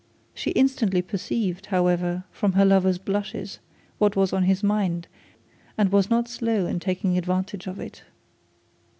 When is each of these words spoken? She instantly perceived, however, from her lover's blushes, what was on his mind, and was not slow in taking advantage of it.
She 0.33 0.49
instantly 0.53 1.03
perceived, 1.03 1.67
however, 1.67 2.23
from 2.31 2.53
her 2.53 2.65
lover's 2.65 2.97
blushes, 2.97 3.59
what 3.99 4.15
was 4.15 4.33
on 4.33 4.45
his 4.45 4.63
mind, 4.63 5.07
and 5.77 5.91
was 5.91 6.09
not 6.09 6.27
slow 6.27 6.65
in 6.65 6.79
taking 6.79 7.19
advantage 7.19 7.67
of 7.67 7.79
it. 7.79 8.01